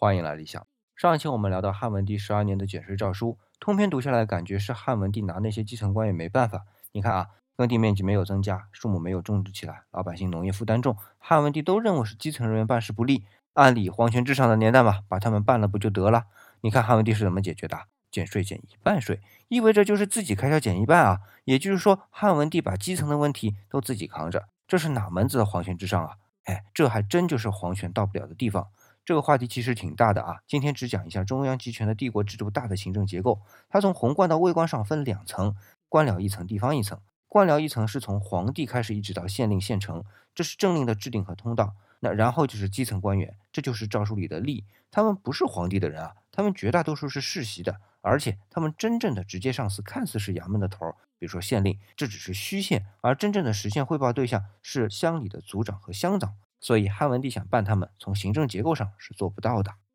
[0.00, 0.64] 欢迎来理想。
[0.94, 6.66] 上一期我们聊到汉文帝十二年的减税诏书，通篇读下来，感觉是汉文帝拿那些基层官员没办法。
[6.92, 13.24] 你看啊，耕地面积没有增加，树木没有种植起来，老百姓农业负担重，汉文帝都认为是基层人员办事不力。
[13.54, 16.26] 按理皇权至上的年代嘛，把他们办了不就得了？
[16.60, 17.76] 你看汉文帝是怎么解决的？
[18.08, 21.18] 减税减一半税，意味着就是自己开销减一半啊。
[21.44, 26.18] 也就是说，汉文帝把基层的问题都自己扛着，这是哪门子的皇权至上啊？
[26.44, 28.68] 哎，这还真就是皇权到不了的地方。
[29.08, 33.40] 这个话题其实挺大的啊，今天只讲一下中央集权的帝国制度大的行政结构。
[33.70, 35.56] 它从宏观到微观上分两层，
[35.88, 37.00] 官僚一层，地方一层。
[37.26, 41.74] 官僚一层是从皇帝开始一直到县令县城，这是政令的制定和通道。
[42.00, 56.34] 那然后就是基层官员，这就是诏书里的吏，他们不是皇帝的人啊，他们绝大多数是世袭的，而且他们真正的直接上司看似是衙门的头儿，比如说县令，这只是虚线，而真正的实现汇报对象是乡里的族长和乡长。
[56.60, 59.72] 所以汉文帝想办他们，从行政结构上是做不到的。